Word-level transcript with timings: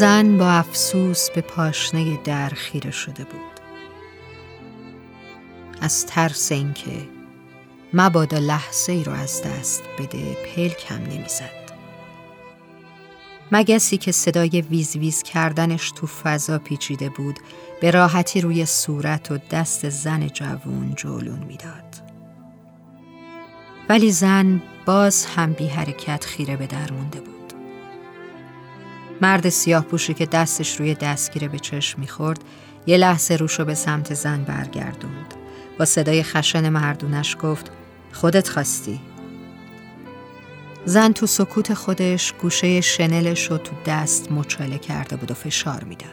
زن 0.00 0.38
با 0.38 0.50
افسوس 0.50 1.30
به 1.30 1.40
پاشنه 1.40 2.16
در 2.16 2.48
خیره 2.48 2.90
شده 2.90 3.24
بود 3.24 3.60
از 5.80 6.06
ترس 6.06 6.52
اینکه 6.52 7.08
مبادا 7.92 8.38
لحظه 8.38 8.92
ای 8.92 9.04
رو 9.04 9.12
از 9.12 9.42
دست 9.42 9.82
بده 9.98 10.34
پلک 10.34 10.86
هم 10.88 11.02
نمی‌زد 11.02 11.72
مگسی 13.52 13.96
که 13.96 14.12
صدای 14.12 14.60
ویز 14.60 14.96
ویز 14.96 15.22
کردنش 15.22 15.90
تو 15.90 16.06
فضا 16.06 16.58
پیچیده 16.58 17.08
بود 17.08 17.38
به 17.80 17.90
راحتی 17.90 18.40
روی 18.40 18.66
صورت 18.66 19.30
و 19.30 19.38
دست 19.50 19.88
زن 19.88 20.26
جوون 20.26 20.94
جولون 20.94 21.38
می‌داد. 21.38 21.96
ولی 23.88 24.12
زن 24.12 24.62
باز 24.86 25.26
هم 25.26 25.52
بی 25.52 25.66
حرکت 25.66 26.24
خیره 26.24 26.56
به 26.56 26.66
در 26.66 26.92
مونده 26.92 27.20
بود. 27.20 27.39
مرد 29.22 29.48
سیاه 29.48 29.84
پوشی 29.84 30.14
که 30.14 30.26
دستش 30.26 30.80
روی 30.80 30.94
دستگیره 30.94 31.48
به 31.48 31.58
چشم 31.58 32.00
می‌خورد 32.00 32.40
یه 32.86 32.96
لحظه 32.96 33.36
روشو 33.36 33.64
به 33.64 33.74
سمت 33.74 34.14
زن 34.14 34.44
برگردوند. 34.44 35.34
با 35.78 35.84
صدای 35.84 36.22
خشن 36.22 36.68
مردونش 36.68 37.36
گفت 37.42 37.70
خودت 38.12 38.48
خواستی 38.48 39.00
زن 40.84 41.12
تو 41.12 41.26
سکوت 41.26 41.74
خودش 41.74 42.32
گوشه 42.32 42.80
شنلش 42.80 43.50
رو 43.50 43.58
تو 43.58 43.72
دست 43.86 44.32
مچاله 44.32 44.78
کرده 44.78 45.16
بود 45.16 45.30
و 45.30 45.34
فشار 45.34 45.84
می‌داد. 45.84 46.10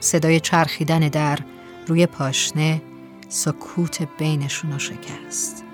صدای 0.00 0.40
چرخیدن 0.40 1.00
در 1.00 1.38
روی 1.86 2.06
پاشنه 2.06 2.82
سکوت 3.28 4.08
بینشون 4.18 4.72
رو 4.72 4.78
شکست. 4.78 5.64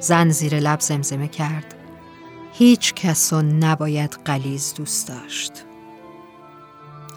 زن 0.00 0.28
زیر 0.28 0.60
لب 0.60 0.80
زمزمه 0.80 1.28
کرد 1.28 1.73
هیچ 2.58 2.94
کس 2.94 3.32
رو 3.32 3.42
نباید 3.42 4.18
قلیز 4.24 4.74
دوست 4.74 5.08
داشت. 5.08 5.52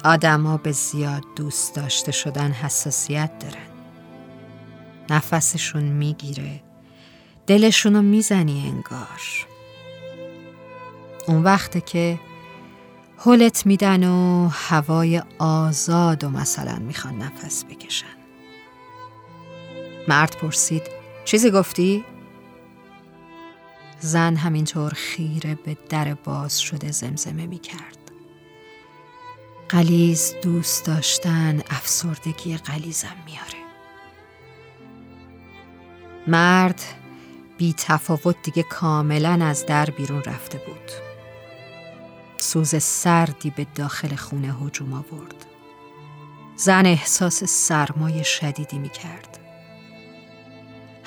آدما 0.03 0.57
به 0.57 0.71
زیاد 0.71 1.23
دوست 1.35 1.75
داشته 1.75 2.11
شدن 2.11 2.51
حساسیت 2.51 3.39
دارن. 3.39 3.67
نفسشون 5.09 5.83
می‌گیره 5.83 6.61
دلشونو 7.47 8.01
می‌زنی 8.01 8.63
انگار 8.67 9.47
اون 11.27 11.43
وقته 11.43 11.81
که 11.81 12.19
حلت 13.17 13.65
میدن 13.65 14.03
و 14.03 14.47
هوای 14.51 15.21
آزاد 15.39 16.23
و 16.23 16.29
مثلا 16.29 16.79
می‌خوان 16.79 17.17
نفس 17.17 17.65
بکشن 17.65 18.05
مرد 20.07 20.37
پرسید 20.41 20.83
چیزی 21.25 21.51
گفتی؟ 21.51 22.05
زن 23.99 24.35
همینطور 24.35 24.93
خیره 24.93 25.55
به 25.55 25.77
در 25.89 26.13
باز 26.13 26.61
شده 26.61 26.91
زمزمه 26.91 27.45
می‌کرد 27.47 27.97
قلیز 29.69 30.33
دوست 30.43 30.85
داشتن 30.85 31.61
افسردگی 31.69 32.57
قلیزم 32.57 33.15
میاره. 33.25 33.67
مرد 36.27 36.81
بی 37.57 37.73
تفاوت 37.77 38.35
دیگه 38.43 38.63
کاملا 38.63 39.45
از 39.45 39.65
در 39.65 39.85
بیرون 39.89 40.23
رفته 40.23 40.57
بود. 40.57 40.91
سوز 42.37 42.83
سردی 42.83 43.49
به 43.49 43.67
داخل 43.75 44.15
خونه 44.15 44.55
هجوم 44.55 44.93
آورد. 44.93 45.45
زن 46.55 46.85
احساس 46.85 47.43
سرمای 47.43 48.23
شدیدی 48.23 48.79
می 48.79 48.89
کرد. 48.89 49.36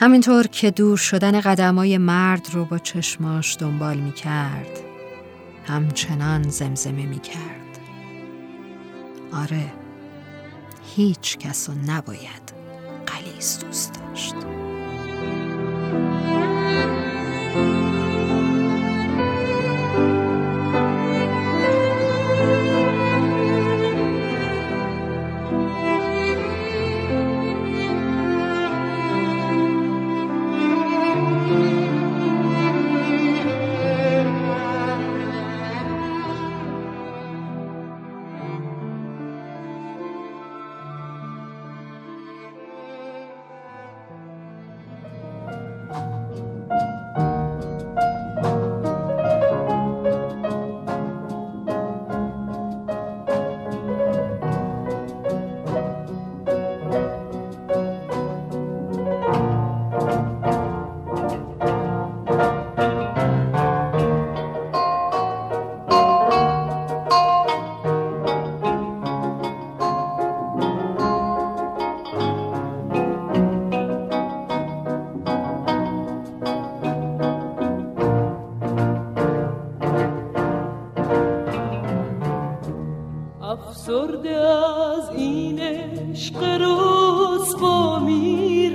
همینطور 0.01 0.47
که 0.47 0.71
دور 0.71 0.97
شدن 0.97 1.41
قدمای 1.41 1.99
مرد 1.99 2.49
رو 2.53 2.65
با 2.65 2.79
چشماش 2.79 3.57
دنبال 3.59 3.97
می 3.97 4.13
کرد 4.13 4.81
همچنان 5.67 6.49
زمزمه 6.49 7.07
می 7.07 7.19
کرد 7.19 7.79
آره 9.33 9.73
هیچ 10.97 11.39
کس 11.39 11.71
نباید 11.87 12.53
قلیز 13.07 13.59
دوست 13.59 13.93
داشت. 13.95 14.35
افسرده 83.69 84.37
از 84.37 85.11
این 85.11 85.59
عشق 85.59 86.43
رسوا 86.43 87.99
می 87.99 88.71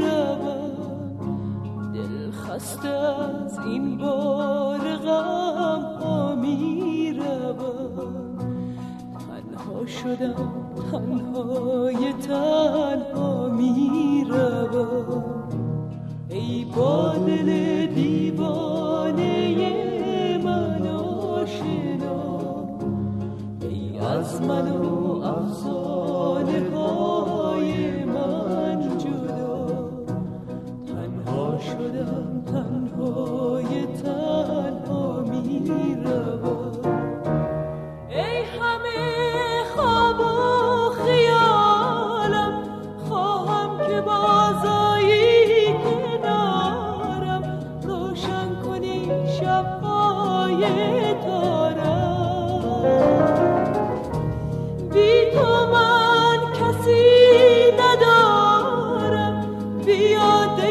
دل 1.94 2.32
خسته 2.32 2.90
از 2.90 3.60
این 3.60 3.98
بار 3.98 4.96
غم 4.96 5.82
ها 6.02 6.36
می 6.36 7.20
تنها 9.20 9.86
شدم 9.86 10.54
تنهای 10.92 12.14
تنها 12.28 13.48
می 13.48 14.26
ای 16.30 16.66
با 16.76 17.14
دل 17.28 17.86
دیوانه 17.86 19.35
از 24.26 24.42
من 24.42 24.66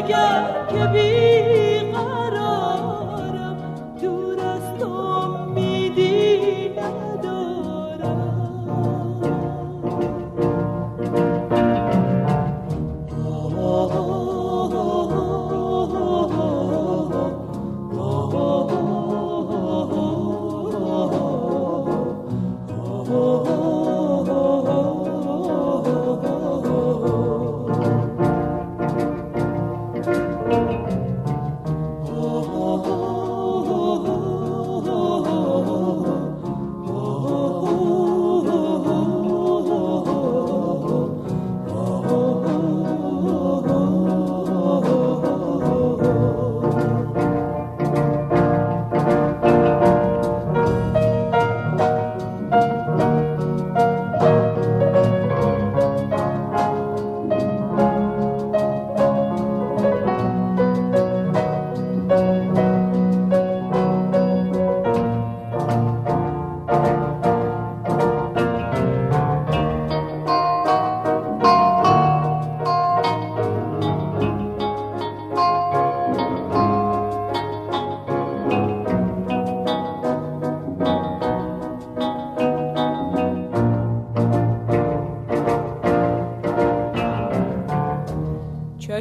دگر 0.05 0.67
که 0.71 0.87
بی 0.87 1.64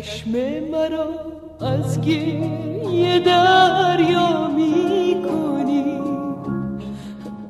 چشم 0.03 0.29
مرا 0.71 1.09
از 1.61 2.01
گریه 2.01 3.19
دریا 3.19 4.47
می 4.47 5.15
کنی 5.27 5.99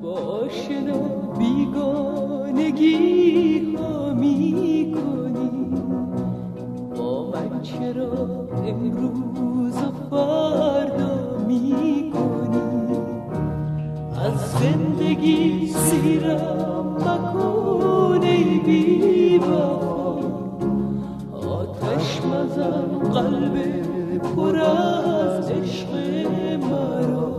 با 0.01 0.11
آشنا 0.13 0.99
بیگانگی 1.39 2.95
ها 3.75 4.13
می 4.13 4.95
کنی 4.95 5.49
با 6.97 7.31
من 7.31 7.61
چرا 7.61 8.47
امروز 8.67 9.77
و 9.77 9.91
فردا 10.09 11.37
می 11.47 12.11
کنی 12.13 12.97
از 14.25 14.51
زندگی 14.51 15.67
سیرم 15.67 16.97
مکن 16.99 18.23
ای 18.23 18.59
بی 18.59 19.39
قلب 23.13 23.55
پر 24.35 24.57
از 24.57 25.51
عشق 25.51 25.89
مرا. 26.57 27.31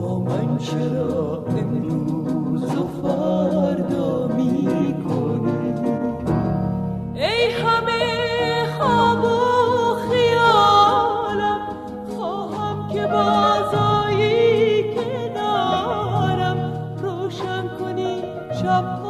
با 0.00 0.18
من 0.18 0.58
چرا 0.58 1.44
امروز 1.48 2.62
و 2.76 2.86
فردا 3.02 4.28
می 4.36 4.94
کنی 5.04 5.74
ای 7.14 7.52
همه 7.52 8.66
خواب 8.78 9.22
خیالم 10.10 11.60
خواهم 12.16 12.88
که 12.92 13.06
بازایی 13.06 14.84
کنارم. 14.94 16.58
روشن 17.02 17.68
کنی 17.78 18.22
شب 18.62 19.02